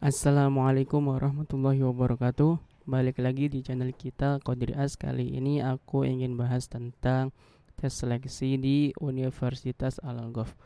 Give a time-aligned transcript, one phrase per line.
[0.00, 2.56] Assalamualaikum warahmatullahi wabarakatuh.
[2.88, 4.96] Balik lagi di channel kita Kodri As.
[4.96, 7.36] Kali ini aku ingin bahas tentang
[7.76, 10.56] tes seleksi di Universitas Al-Ghaf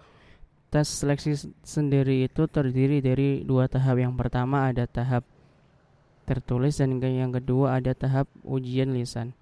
[0.71, 3.99] Tes seleksi sendiri itu terdiri dari dua tahap.
[3.99, 5.27] Yang pertama ada tahap
[6.31, 9.35] tertulis dan yang kedua ada tahap ujian lisan.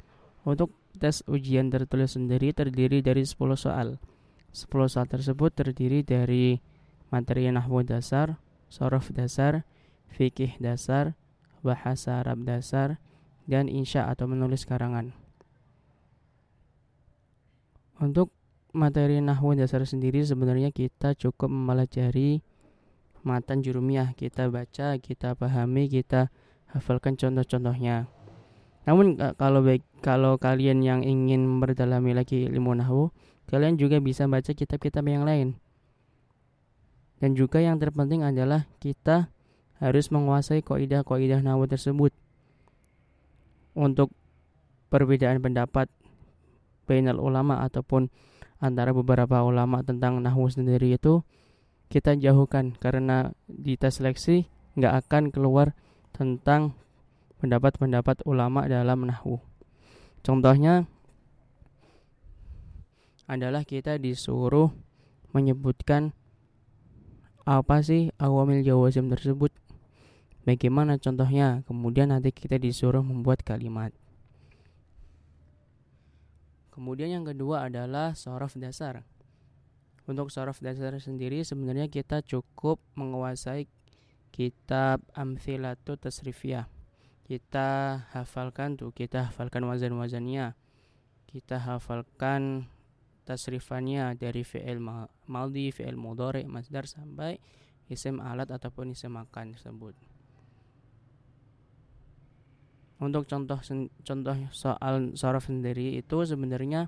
[0.49, 4.01] Untuk tes ujian tertulis sendiri terdiri dari 10 soal.
[4.57, 6.57] 10 soal tersebut terdiri dari
[7.13, 8.41] materi nahwu dasar,
[8.73, 9.69] sorof dasar,
[10.13, 11.17] fikih dasar,
[11.65, 13.01] bahasa Arab dasar,
[13.49, 15.17] dan insya atau menulis karangan.
[17.99, 18.31] Untuk
[18.73, 22.41] materi nahwu dasar sendiri sebenarnya kita cukup mempelajari
[23.23, 26.29] matan jurumiyah, kita baca, kita pahami, kita
[26.73, 28.11] hafalkan contoh-contohnya.
[28.83, 33.15] Namun kalau baik, kalau kalian yang ingin memperdalami lagi ilmu nahwu,
[33.47, 35.55] kalian juga bisa baca kitab-kitab yang lain.
[37.23, 39.31] Dan juga yang terpenting adalah kita
[39.83, 42.15] harus menguasai kaidah-kaidah nahwu tersebut.
[43.75, 44.15] Untuk
[44.95, 45.91] perbedaan pendapat
[46.87, 48.07] bainal ulama ataupun
[48.63, 51.27] antara beberapa ulama tentang nahwu sendiri itu
[51.91, 54.47] kita jauhkan karena di tes seleksi
[54.79, 55.75] nggak akan keluar
[56.15, 56.79] tentang
[57.43, 59.43] pendapat-pendapat ulama dalam nahwu.
[60.23, 60.87] Contohnya
[63.27, 64.71] adalah kita disuruh
[65.35, 66.15] menyebutkan
[67.43, 69.51] apa sih awamil jawazim tersebut
[70.43, 71.63] Bagaimana contohnya?
[71.71, 73.95] Kemudian nanti kita disuruh membuat kalimat.
[76.75, 79.07] Kemudian yang kedua adalah sorof dasar.
[80.09, 83.71] Untuk sorof dasar sendiri sebenarnya kita cukup menguasai
[84.35, 86.67] kitab Amthilatu Tasrifiyah.
[87.23, 90.59] Kita hafalkan tuh, kita hafalkan wazan-wazannya.
[91.31, 92.67] Kita hafalkan
[93.23, 94.83] tasrifannya dari fi'il
[95.31, 97.39] maldi, fi'il mudhari, masdar sampai
[97.87, 99.95] isim alat ataupun isim makan tersebut.
[103.03, 103.59] Untuk contoh
[104.07, 106.87] contoh soal sorof sendiri itu sebenarnya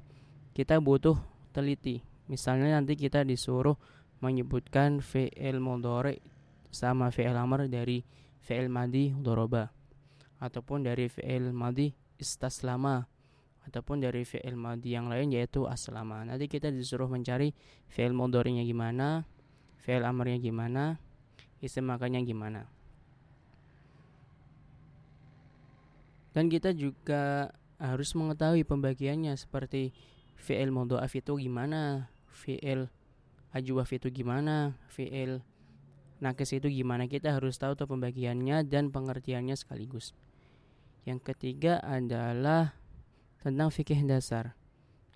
[0.55, 1.19] kita butuh
[1.51, 2.07] teliti.
[2.31, 3.75] Misalnya nanti kita disuruh
[4.23, 6.23] menyebutkan fi'il mudhari
[6.71, 8.07] sama fi'il amr dari
[8.47, 9.75] fi'il madi doroba
[10.39, 11.91] ataupun dari fi'il madi
[12.23, 13.03] istaslama
[13.67, 16.23] ataupun dari fi'il madi yang lain yaitu aslama.
[16.23, 17.51] Nanti kita disuruh mencari
[17.91, 19.27] fi'il mudhari'nya gimana,
[19.83, 20.95] fi'il amrnya gimana,
[21.59, 21.91] isim
[22.23, 22.71] gimana.
[26.35, 29.95] Dan kita juga harus mengetahui pembagiannya seperti
[30.35, 32.91] fi'il mudha'af itu gimana, fi'il
[33.55, 35.47] ajwaf itu gimana, fi'il
[36.19, 37.07] nakes itu gimana.
[37.07, 40.11] Kita harus tahu tuh pembagiannya dan pengertiannya sekaligus.
[41.07, 42.75] Yang ketiga adalah
[43.45, 44.59] tentang fikih dasar.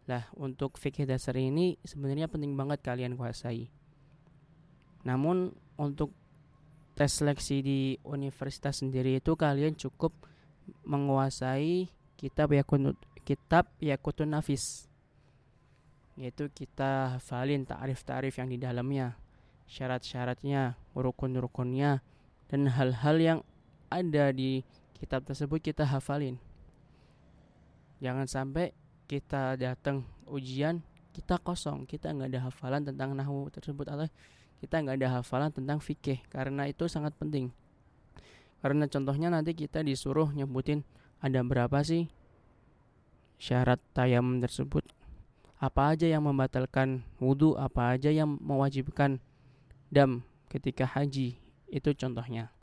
[0.09, 3.69] Lah, untuk fikih dasar ini sebenarnya penting banget kalian kuasai.
[5.05, 6.13] Namun untuk
[6.93, 10.13] tes seleksi di universitas sendiri itu kalian cukup
[10.85, 14.89] menguasai kitab yakun kitab yakutun nafis
[16.19, 19.15] yaitu kita hafalin tarif-tarif yang di dalamnya
[19.71, 22.03] syarat-syaratnya rukun-rukunnya
[22.51, 23.39] dan hal-hal yang
[23.93, 24.65] ada di
[24.99, 26.41] kitab tersebut kita hafalin.
[28.03, 28.75] Jangan sampai
[29.07, 30.85] kita datang ujian
[31.17, 34.07] kita kosong kita nggak ada hafalan tentang nahwu tersebut atau
[34.61, 37.49] kita nggak ada hafalan tentang fikih karena itu sangat penting
[38.59, 40.83] karena contohnya nanti kita disuruh nyebutin
[41.23, 42.11] ada berapa sih
[43.39, 44.83] syarat tayamum tersebut.
[45.59, 49.19] Apa aja yang membatalkan wudhu, apa aja yang mewajibkan
[49.91, 51.39] dam ketika haji.
[51.67, 52.55] Itu contohnya.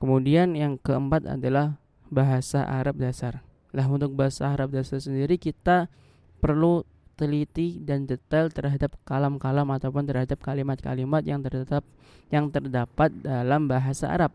[0.00, 3.44] Kemudian yang keempat adalah bahasa Arab dasar.
[3.72, 5.88] Lah untuk bahasa Arab dasar sendiri kita
[6.40, 11.86] perlu teliti dan detail terhadap kalam-kalam ataupun terhadap kalimat-kalimat yang terdapat
[12.28, 14.34] yang terdapat dalam bahasa Arab.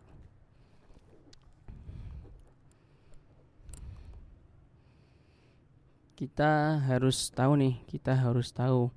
[6.20, 8.92] Kita harus tahu nih, kita harus tahu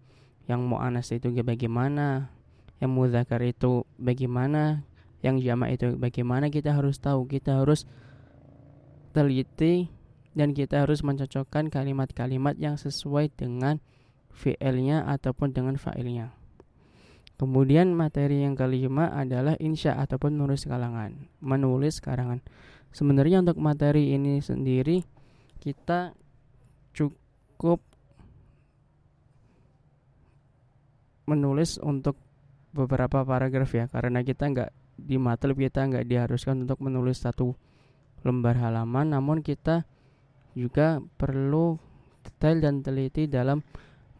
[0.50, 2.34] yang mu'anas itu bagaimana,
[2.82, 4.82] yang muzakkar itu bagaimana,
[5.22, 7.86] yang jamak itu bagaimana kita harus tahu, kita harus
[9.14, 9.86] teliti
[10.32, 13.80] dan kita harus mencocokkan kalimat-kalimat yang sesuai dengan
[14.32, 16.32] fi'ilnya ataupun dengan fa'ilnya.
[17.36, 22.38] Kemudian materi yang kelima adalah insya ataupun menulis kalangan, menulis karangan.
[22.94, 25.02] Sebenarnya untuk materi ini sendiri
[25.58, 26.14] kita
[26.94, 27.82] cukup
[31.26, 32.14] menulis untuk
[32.72, 37.54] beberapa paragraf ya karena kita nggak di matlab kita nggak diharuskan untuk menulis satu
[38.22, 39.84] lembar halaman namun kita
[40.52, 41.76] juga perlu
[42.22, 43.64] detail dan teliti dalam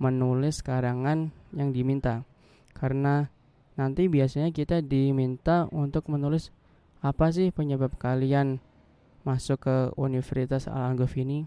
[0.02, 2.26] menulis karangan yang diminta.
[2.74, 3.28] Karena
[3.78, 6.50] nanti biasanya kita diminta untuk menulis
[7.02, 8.58] apa sih penyebab kalian
[9.22, 11.46] masuk ke Universitas Al ini?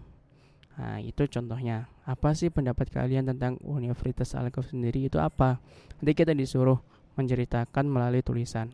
[0.76, 1.88] Nah itu contohnya.
[2.06, 5.08] Apa sih pendapat kalian tentang Universitas Al sendiri?
[5.08, 5.60] Itu apa?
[6.00, 6.80] Nanti kita disuruh
[7.16, 8.72] menceritakan melalui tulisan.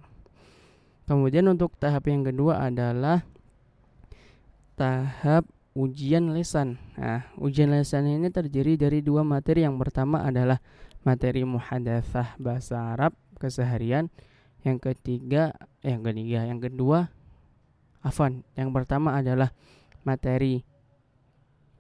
[1.07, 3.27] Kemudian untuk tahap yang kedua adalah
[4.79, 6.77] tahap ujian lesan.
[7.01, 9.65] Nah, ujian lesan ini terdiri dari dua materi.
[9.65, 10.61] Yang pertama adalah
[11.05, 14.13] materi muhadatsah bahasa Arab keseharian.
[14.63, 17.11] Yang ketiga, eh, yang ketiga, yang kedua,
[18.05, 18.47] afan.
[18.55, 19.51] Yang pertama adalah
[20.07, 20.63] materi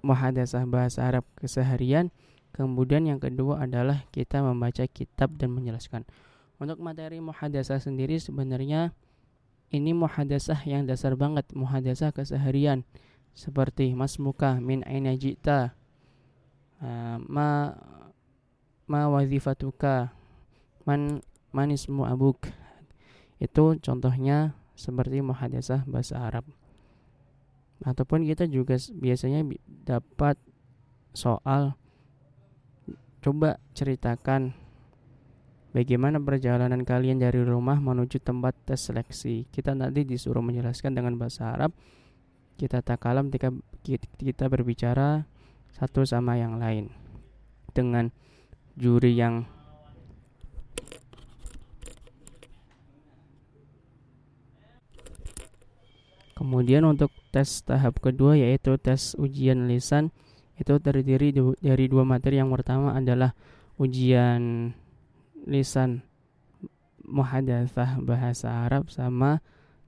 [0.02, 2.10] muhadatsah bahasa Arab keseharian.
[2.52, 6.04] Kemudian yang kedua adalah kita membaca kitab dan menjelaskan.
[6.60, 8.92] Untuk materi muhadatsah sendiri sebenarnya
[9.72, 12.84] ini muhadatsah yang dasar banget, muhadatsah keseharian
[13.32, 15.72] seperti mas muka min aina jita.
[16.82, 17.72] Uh, ma
[18.86, 20.12] ma wazifatuka.
[20.84, 21.22] Man
[21.54, 22.48] manismu abuk.
[23.38, 26.46] Itu contohnya seperti muhadasah bahasa Arab.
[27.82, 29.42] Ataupun kita juga biasanya
[29.86, 30.38] dapat
[31.14, 31.74] soal.
[33.22, 34.50] Coba ceritakan
[35.70, 39.46] bagaimana perjalanan kalian dari rumah menuju tempat tes seleksi.
[39.50, 41.70] Kita nanti disuruh menjelaskan dengan bahasa Arab
[42.56, 43.50] kita takalam ketika
[44.18, 45.26] kita berbicara
[45.74, 46.92] satu sama yang lain
[47.72, 48.12] dengan
[48.76, 49.44] juri yang
[56.42, 60.10] Kemudian untuk tes tahap kedua yaitu tes ujian lisan
[60.58, 61.30] itu terdiri
[61.62, 62.42] dari dua materi.
[62.42, 63.30] Yang pertama adalah
[63.78, 64.74] ujian
[65.46, 66.02] lisan
[67.06, 69.38] muhadatsah bahasa Arab sama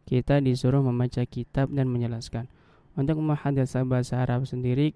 [0.05, 2.49] kita disuruh membaca kitab dan menjelaskan.
[2.95, 4.95] Untuk muhadatsah bahasa Arab sendiri,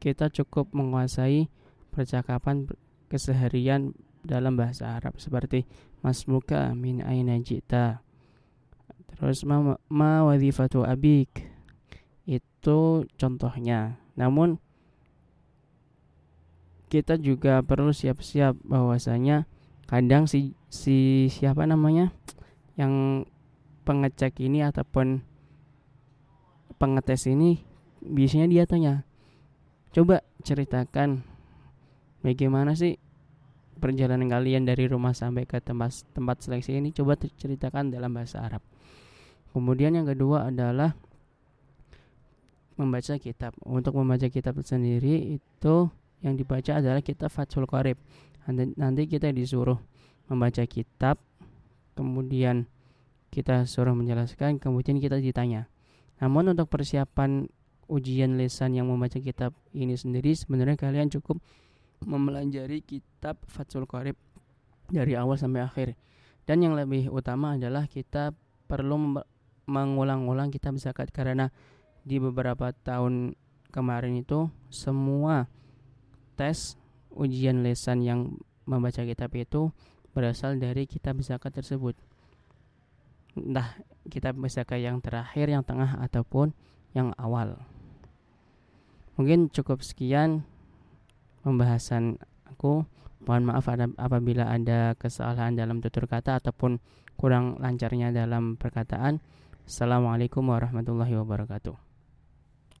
[0.00, 1.50] kita cukup menguasai
[1.92, 2.70] percakapan
[3.10, 3.92] keseharian
[4.22, 5.66] dalam bahasa Arab seperti
[6.00, 8.00] masmuka min aina jita.
[9.18, 11.50] Terus ma, ma wadhifatu abik.
[12.28, 13.98] Itu contohnya.
[14.14, 14.62] Namun
[16.88, 19.44] kita juga perlu siap-siap bahwasanya
[19.84, 22.12] kadang si si siapa namanya
[22.80, 23.24] yang
[23.88, 25.24] pengecek ini ataupun
[26.76, 27.64] pengetes ini
[28.04, 29.08] biasanya dia tanya
[29.96, 31.24] coba ceritakan
[32.20, 33.00] bagaimana sih
[33.78, 36.90] perjalanan kalian dari rumah sampai ke tempat tempat seleksi ini?
[36.90, 38.60] Coba ceritakan dalam bahasa Arab.
[39.54, 40.92] Kemudian yang kedua adalah
[42.74, 43.54] membaca kitab.
[43.64, 45.76] Untuk membaca kitab sendiri itu
[46.20, 47.96] yang dibaca adalah kitab Fathul Qarib.
[48.50, 49.78] Nanti kita disuruh
[50.28, 51.16] membaca kitab
[51.96, 52.68] kemudian
[53.28, 55.68] kita suruh menjelaskan kemudian kita ditanya.
[56.18, 57.46] Namun untuk persiapan
[57.88, 61.40] ujian lesan yang membaca kitab ini sendiri sebenarnya kalian cukup
[62.04, 64.14] memelajari kitab Fathul Qarib
[64.92, 65.88] dari awal sampai akhir.
[66.48, 68.32] Dan yang lebih utama adalah kita
[68.68, 69.20] perlu
[69.68, 71.12] mengulang-ulang kitab zakat.
[71.12, 71.52] Karena
[72.04, 73.36] di beberapa tahun
[73.68, 75.48] kemarin itu semua
[76.40, 76.80] tes
[77.12, 79.72] ujian lesan yang membaca kitab itu
[80.16, 81.96] berasal dari kitab zakat tersebut
[83.44, 86.56] entah kita bisa ke yang terakhir, yang tengah ataupun
[86.96, 87.60] yang awal.
[89.18, 90.46] Mungkin cukup sekian
[91.42, 92.86] pembahasan aku.
[93.26, 93.66] Mohon maaf
[93.98, 96.78] apabila ada kesalahan dalam tutur kata ataupun
[97.18, 99.18] kurang lancarnya dalam perkataan.
[99.66, 101.87] Assalamualaikum warahmatullahi wabarakatuh.